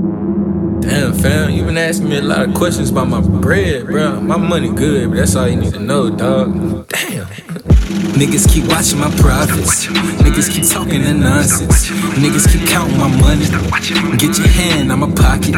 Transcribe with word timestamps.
Damn, 0.00 0.37
fam, 1.20 1.50
you 1.50 1.64
been 1.64 1.78
asking 1.78 2.08
me 2.08 2.18
a 2.18 2.22
lot 2.22 2.48
of 2.48 2.54
questions 2.54 2.90
about 2.90 3.08
my 3.08 3.20
bread, 3.20 3.86
bro. 3.86 4.20
My 4.20 4.36
money 4.36 4.72
good, 4.72 5.10
but 5.10 5.16
that's 5.16 5.36
all 5.36 5.48
you 5.48 5.56
need 5.56 5.72
to 5.74 5.80
know, 5.80 6.10
dog. 6.10 6.88
Damn. 6.88 7.26
Niggas 8.18 8.52
keep 8.52 8.66
watching 8.68 8.98
my 8.98 9.10
profits. 9.16 9.86
Niggas 9.86 10.50
keep 10.50 10.66
talking 10.68 11.02
that 11.02 11.14
nonsense. 11.14 11.88
Niggas 12.18 12.50
keep 12.50 12.68
counting 12.68 12.98
my 12.98 13.08
money. 13.08 13.46
Get 14.18 14.38
your 14.38 14.48
hand 14.48 14.90
out 14.90 14.98
my 14.98 15.10
pocket. 15.14 15.54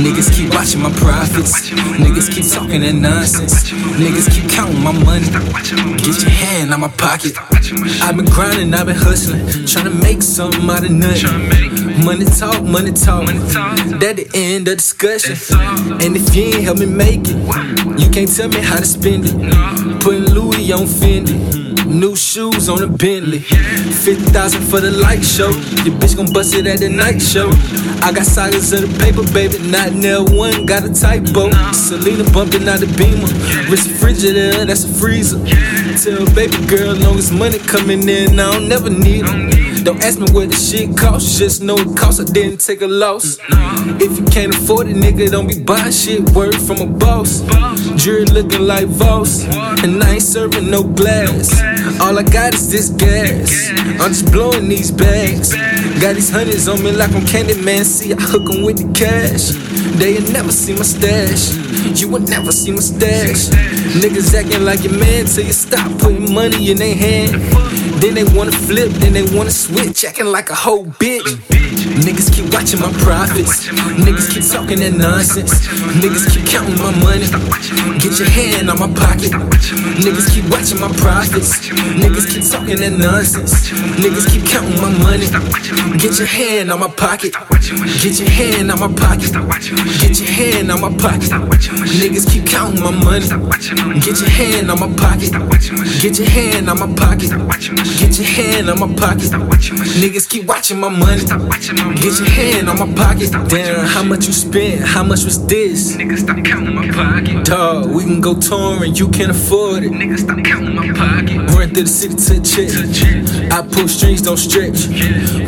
Niggas 0.00 0.34
keep 0.34 0.52
watching 0.54 0.80
my 0.80 0.90
profits. 0.92 1.70
Niggas 1.70 2.32
keep 2.32 2.50
talking 2.50 2.80
that 2.80 2.94
nonsense. 2.94 3.70
Niggas 4.00 4.32
keep 4.32 4.50
counting 4.50 4.82
my 4.82 4.92
money. 4.92 5.26
Get 5.98 6.22
your 6.22 6.30
hand 6.30 6.72
out 6.72 6.80
my 6.80 6.88
pocket. 6.88 7.36
I've 8.02 8.16
been 8.16 8.24
grinding, 8.24 8.72
I've 8.72 8.86
been 8.86 8.96
hustling, 8.96 9.46
trying 9.66 9.84
to 9.84 9.94
make 10.02 10.22
something 10.22 10.68
out 10.68 10.84
of 10.84 10.90
nothing. 10.90 12.04
Money 12.04 12.24
talk, 12.24 12.64
money 12.64 12.92
talk. 12.92 13.26
That 14.00 14.16
the 14.16 14.28
end 14.34 14.68
of 14.68 14.78
discussion. 14.90 15.36
And 16.02 16.16
if 16.16 16.34
you 16.34 16.44
ain't 16.44 16.62
help 16.64 16.78
me 16.78 16.86
make 16.86 17.20
it, 17.22 17.36
you 17.98 18.10
can't 18.10 18.30
tell 18.34 18.48
me 18.48 18.60
how 18.60 18.76
to 18.76 18.84
spend 18.84 19.24
it. 19.26 20.00
Putting 20.00 20.24
Louis 20.34 20.72
on 20.72 20.86
Fendi. 20.86 21.38
New 21.86 22.14
shoes 22.14 22.68
on 22.68 22.82
a 22.82 22.86
Bentley. 22.86 23.40
50,000 23.40 24.62
for 24.62 24.80
the 24.80 24.90
light 24.90 25.24
show. 25.24 25.50
Your 25.84 25.94
bitch 25.98 26.16
gon' 26.16 26.32
bust 26.32 26.54
it 26.54 26.66
at 26.66 26.78
the 26.78 26.88
night 26.88 27.20
show. 27.20 27.50
I 28.02 28.12
got 28.12 28.26
sagas 28.26 28.72
of 28.72 28.82
the 28.82 28.98
paper, 28.98 29.22
baby. 29.32 29.58
Not 29.70 29.92
nail 29.92 30.24
one, 30.24 30.66
got 30.66 30.84
a 30.84 30.92
typo. 30.92 31.50
Selena 31.72 32.24
bumping 32.30 32.68
out 32.68 32.80
the 32.80 32.86
beamer. 32.98 33.30
Wrist 33.70 33.88
Frigidaire, 33.88 34.66
that's 34.66 34.84
a 34.84 34.88
freezer. 34.88 35.38
Tell 35.98 36.24
baby 36.34 36.56
girl, 36.66 36.94
long 36.94 37.18
as 37.18 37.32
money 37.32 37.58
coming 37.58 38.08
in, 38.08 38.38
I 38.38 38.52
don't 38.52 38.68
never 38.68 38.90
need 38.90 39.26
them. 39.26 39.69
Don't 39.82 40.04
ask 40.04 40.18
me 40.18 40.26
what 40.32 40.50
the 40.50 40.56
shit 40.56 40.96
costs, 40.96 41.38
just 41.38 41.62
know 41.62 41.74
it 41.74 41.96
costs. 41.96 42.20
I 42.20 42.24
didn't 42.24 42.60
take 42.60 42.82
a 42.82 42.86
loss. 42.86 43.38
If 43.98 44.18
you 44.18 44.24
can't 44.26 44.54
afford 44.54 44.88
it, 44.88 44.96
nigga, 44.96 45.30
don't 45.30 45.46
be 45.46 45.58
buying 45.58 45.92
shit. 45.92 46.28
Word 46.30 46.54
from 46.54 46.78
a 46.80 46.86
boss. 46.86 47.40
Jury 47.96 48.26
looking 48.26 48.66
like 48.66 48.86
Voss, 48.86 49.44
and 49.82 50.02
I 50.02 50.14
ain't 50.14 50.22
serving 50.22 50.70
no 50.70 50.82
glass. 50.82 51.60
All 52.00 52.18
I 52.18 52.22
got 52.22 52.54
is 52.54 52.70
this 52.70 52.90
gas. 52.90 53.70
I'm 54.00 54.12
just 54.12 54.30
blowing 54.30 54.68
these 54.68 54.90
bags. 54.90 55.54
Got 56.00 56.14
these 56.14 56.30
hundreds 56.30 56.68
on 56.68 56.82
me 56.82 56.92
like 56.92 57.12
I'm 57.14 57.22
Candyman. 57.22 57.84
See, 57.84 58.12
I 58.12 58.16
hook 58.20 58.50
'em 58.54 58.62
with 58.62 58.78
the 58.78 58.92
cash. 58.92 59.52
They'll 59.98 60.30
never 60.32 60.52
see 60.52 60.74
my 60.74 60.82
stash. 60.82 61.56
You 62.00 62.08
will 62.08 62.20
never 62.20 62.52
see 62.52 62.72
my 62.72 62.80
stash. 62.80 63.48
Niggas 64.00 64.34
acting 64.34 64.64
like 64.64 64.84
your 64.84 64.94
man 64.98 65.26
till 65.26 65.44
you 65.44 65.52
stop 65.52 65.90
putting 65.98 66.32
money 66.32 66.70
in 66.70 66.78
their 66.78 66.94
hand. 66.94 67.32
Then 68.00 68.14
they 68.14 68.24
wanna 68.24 68.50
flip, 68.52 68.90
then 68.92 69.12
they 69.12 69.24
wanna 69.36 69.50
switch, 69.50 70.04
acting 70.04 70.26
like 70.26 70.48
a 70.48 70.54
whole 70.54 70.86
bitch. 70.86 71.36
Niggas 72.00 72.32
keep 72.32 72.50
watching 72.52 72.80
my 72.80 72.90
profits. 73.04 73.68
Niggas 73.68 74.32
keep 74.32 74.44
talking 74.50 74.80
that 74.80 74.94
nonsense. 74.94 75.52
Niggas 76.00 76.32
keep 76.32 76.46
counting 76.46 76.78
my 76.78 76.90
money. 77.04 77.26
Get 78.20 78.36
your 78.36 78.44
hand 78.44 78.68
on 78.68 78.78
my 78.78 79.00
pocket. 79.00 79.32
Niggas 79.32 80.34
keep 80.34 80.44
watching 80.50 80.78
my 80.78 80.92
profits. 81.00 81.56
Niggas 81.96 82.28
keep 82.28 82.44
talking 82.44 82.76
that 82.76 82.92
nonsense. 82.92 83.70
Niggas 83.96 84.28
keep 84.28 84.44
counting 84.44 84.76
my 84.76 84.92
money. 85.00 85.24
Get 85.96 86.18
your 86.18 86.28
hand 86.28 86.70
on 86.70 86.80
my 86.80 86.88
pocket. 86.88 87.32
Get 88.04 88.20
your 88.20 88.28
hand 88.28 88.70
on 88.70 88.78
my 88.78 88.92
pocket. 88.92 89.32
Get 90.04 90.20
your 90.20 90.28
hand 90.28 90.70
on 90.70 90.82
my 90.82 90.92
pocket. 91.00 91.32
Niggas 91.96 92.28
keep 92.30 92.44
counting 92.44 92.84
my 92.84 92.90
money. 92.92 93.24
Get 94.04 94.20
your 94.20 94.28
hand 94.28 94.70
on 94.70 94.80
my 94.80 94.92
pocket. 95.00 95.32
Get 96.04 96.18
your 96.18 96.28
hand 96.28 96.68
on 96.68 96.76
my 96.76 96.92
pocket. 96.92 97.32
Get 98.04 98.18
your 98.20 98.28
hand 98.28 98.68
on 98.68 98.80
my 98.80 98.88
pocket. 99.00 99.32
Niggas 99.96 100.28
keep 100.28 100.44
watching 100.44 100.78
my 100.78 100.90
money. 100.90 101.24
Get 101.24 102.20
your 102.20 102.28
hand 102.28 102.68
on 102.68 102.76
my 102.76 102.92
pocket. 102.92 103.32
Damn, 103.48 103.86
how 103.86 104.02
much 104.02 104.26
you 104.26 104.34
spent? 104.34 104.82
How 104.82 105.02
much 105.02 105.24
was 105.24 105.40
this? 105.46 105.96
Niggas 105.96 106.18
stop 106.18 106.44
counting 106.44 106.74
my 106.74 106.86
pocket. 106.90 107.46
Dog, 107.46 107.88
we 107.90 108.09
can 108.10 108.20
go 108.20 108.34
touring, 108.34 108.94
you 108.94 109.08
can't 109.08 109.30
afford 109.30 109.84
it. 109.84 109.92
Niggas 109.92 110.20
stop 110.20 110.42
counting 110.44 110.74
my 110.74 110.86
pocket. 110.92 111.36
Run 111.54 111.70
through 111.70 111.84
the 111.84 111.86
city 111.86 112.16
to 112.16 112.42
check. 112.42 113.52
I 113.52 113.62
pull 113.62 113.88
strings, 113.88 114.22
don't 114.22 114.36
stretch. 114.36 114.88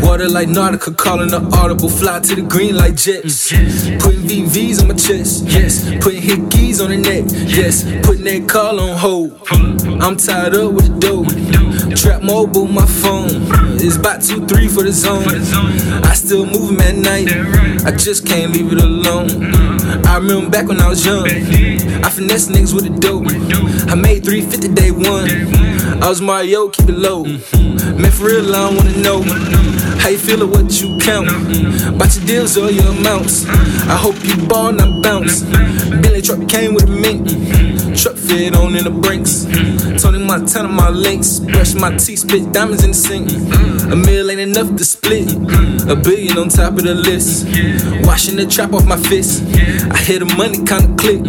Water 0.02 0.28
like 0.28 0.48
Nautica, 0.48 0.96
calling 0.96 1.28
the 1.28 1.40
audible. 1.56 1.88
Fly 1.88 2.20
to 2.20 2.34
the 2.36 2.42
green 2.42 2.76
like 2.76 2.94
jets. 2.94 3.50
Putting 4.02 4.22
VVs 4.22 4.80
on 4.80 4.88
my 4.88 4.94
chest, 4.94 5.44
yes. 5.46 5.84
Putting 6.02 6.22
hickeys 6.22 6.82
on 6.82 6.90
the 6.90 6.98
neck, 6.98 7.24
yes. 7.48 7.84
Putting 8.06 8.24
that 8.24 8.48
call 8.48 8.78
on 8.78 8.96
hold. 8.96 9.40
I'm 10.00 10.16
tied 10.16 10.54
up 10.54 10.72
with 10.72 10.86
the 10.86 10.98
dope. 11.00 11.96
Trap 11.96 12.22
mobile, 12.22 12.66
my 12.66 12.86
phone. 12.86 13.61
It's 13.84 13.96
about 13.96 14.22
two, 14.22 14.46
three 14.46 14.68
for 14.68 14.84
the 14.84 14.92
zone. 14.92 15.26
I 16.04 16.14
still 16.14 16.46
move 16.46 16.78
at 16.80 16.94
night. 16.94 17.26
I 17.84 17.90
just 17.90 18.24
can't 18.24 18.52
leave 18.52 18.72
it 18.72 18.78
alone. 18.78 19.52
I 20.06 20.18
remember 20.18 20.50
back 20.50 20.68
when 20.68 20.80
I 20.80 20.88
was 20.88 21.04
young. 21.04 21.26
I 21.26 22.08
finesse 22.08 22.46
niggas 22.46 22.72
with 22.74 22.84
the 22.84 22.96
dope. 23.00 23.26
I 23.90 23.96
made 23.96 24.24
350 24.24 24.68
day 24.68 24.92
one. 24.92 25.28
I 26.00 26.08
was 26.08 26.20
Mario, 26.20 26.68
keep 26.68 26.90
it 26.90 26.94
low. 26.94 27.24
Mm-hmm. 27.24 28.00
Man, 28.00 28.10
for 28.12 28.26
real, 28.26 28.54
I 28.54 28.70
don't 28.70 28.76
wanna 28.76 28.96
know 28.98 29.22
how 29.98 30.10
you 30.10 30.18
feel 30.18 30.44
or 30.44 30.46
what 30.46 30.80
you 30.80 30.96
count. 30.98 31.28
About 31.28 32.14
your 32.14 32.24
deals 32.24 32.56
or 32.56 32.70
your 32.70 32.86
amounts. 32.86 33.48
I 33.48 33.96
hope 33.96 34.14
you 34.22 34.36
ball, 34.46 34.70
not 34.70 35.02
bounce. 35.02 35.42
Billy 35.42 36.22
truck 36.22 36.48
came 36.48 36.74
with 36.74 36.84
a 36.84 36.92
mink. 36.92 37.26
Mm-hmm. 37.26 37.94
Truck 37.94 38.16
fit 38.22 38.54
on 38.56 38.74
in 38.76 38.84
the 38.84 38.90
brinks. 38.90 39.44
Tony 40.02 40.18
Montana, 40.18 40.68
my 40.68 40.88
links. 40.88 41.40
Brush 41.40 41.74
my 41.74 41.96
teeth, 41.96 42.20
spit 42.20 42.52
diamonds 42.52 42.84
in 42.84 42.90
the 42.90 42.96
sink. 42.96 43.30
A 43.92 43.96
meal 43.96 44.30
ain't 44.30 44.40
enough 44.40 44.74
to 44.76 44.84
split. 44.84 45.32
A 45.88 45.96
billion 45.96 46.38
on 46.38 46.48
top 46.48 46.78
of 46.78 46.84
the 46.84 46.94
list. 46.94 47.46
Washing 48.06 48.36
the 48.36 48.46
trap 48.46 48.72
off 48.72 48.86
my 48.86 48.96
fist. 48.96 49.42
I 49.90 49.98
hear 49.98 50.20
the 50.20 50.30
money 50.36 50.58
kinda 50.64 50.88
click. 50.96 51.22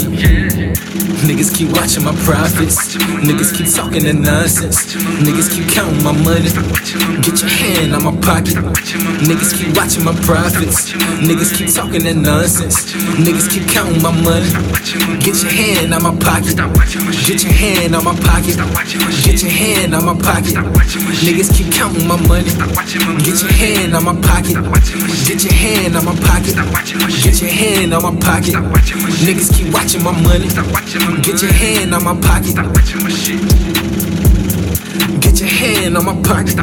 Niggas 1.24 1.56
keep 1.56 1.72
watching 1.72 2.04
my 2.04 2.14
profits. 2.28 2.96
Niggas 3.24 3.56
keep 3.56 3.74
talking 3.74 4.04
that 4.04 4.16
nonsense. 4.16 4.94
Niggas 5.24 5.50
keep 5.56 5.68
counting 5.72 6.04
my 6.04 6.12
money. 6.12 6.52
Get 7.24 7.40
your 7.40 7.50
hand 7.50 7.96
out 7.96 8.04
my 8.04 8.16
pocket. 8.20 8.60
Niggas 9.24 9.56
keep 9.58 9.76
watching 9.76 10.04
my 10.04 10.14
profits. 10.28 10.92
Niggas 11.24 11.56
keep 11.56 11.74
talking 11.74 12.04
that 12.04 12.18
nonsense. 12.18 12.92
Niggas 13.16 13.50
keep 13.50 13.68
counting 13.70 14.02
my 14.02 14.12
money. 14.12 14.52
Get 15.24 15.42
your 15.42 15.52
hand 15.52 15.94
out 15.94 16.04
my 16.04 16.16
pocket. 16.20 16.60
Get 16.84 17.44
your 17.44 17.54
hand 17.54 17.96
on 17.96 18.04
my 18.04 18.14
pocket. 18.14 18.58
Get 19.24 19.42
your 19.42 19.52
hand 19.52 19.96
on 19.96 20.06
my 20.06 20.14
pocket. 20.14 20.54
Niggas 21.24 21.56
keep 21.56 21.72
counting 21.72 22.06
my 22.08 22.18
money. 22.28 22.52
Get 23.24 23.42
your 23.42 23.52
hand 23.52 23.96
on 23.96 24.04
my 24.04 24.14
pocket. 24.22 24.56
Get 25.26 25.44
your 25.44 25.54
hand 25.54 25.96
on 25.96 26.06
my 26.06 26.14
pocket. 26.14 26.56
Get 27.24 27.42
your 27.42 27.50
hand 27.50 27.94
on 27.94 28.04
my 28.04 28.12
pocket. 28.20 28.56
Niggas 29.24 29.56
keep 29.56 29.74
watching 29.74 30.04
my 30.04 30.12
money. 30.12 30.50
Get 31.22 31.42
your 31.42 31.54
hand 31.54 31.94
on 31.96 32.04
my 32.04 32.20
pocket. 32.20 32.56
Get 35.22 35.40
your 35.40 35.50
hand 35.50 35.98
on 35.98 36.06
my 36.06 36.14
pocket. 36.22 36.56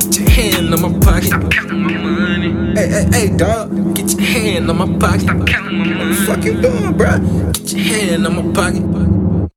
Get 0.00 0.16
your 0.16 0.30
hand 0.30 0.74
on 0.74 0.80
my 0.80 0.98
pocket. 0.98 1.26
Stop 1.26 1.50
counting 1.52 1.82
my 1.82 1.92
money. 1.92 2.69
Hey, 2.90 3.06
hey, 3.12 3.36
dog. 3.36 3.94
Get 3.94 4.12
your 4.12 4.22
hand 4.22 4.70
on 4.70 4.78
my 4.78 4.98
pocket. 4.98 5.20
Stop 5.22 5.46
counting 5.46 5.78
my 5.78 5.86
What 5.86 5.98
the 5.98 6.04
money. 6.04 6.26
fuck 6.26 6.44
you 6.44 6.54
doing, 6.60 6.94
bruh? 6.94 7.52
Get 7.54 7.72
your 7.72 7.82
hand 7.84 8.26
on 8.26 8.34
my 8.36 8.52
pocket. 8.52 9.19